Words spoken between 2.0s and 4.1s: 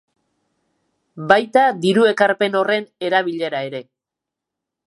ekarpen horren erabilera ere.